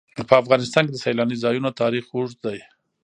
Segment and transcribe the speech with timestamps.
[0.29, 2.59] په افغانستان کې د سیلانی ځایونه تاریخ اوږد دی.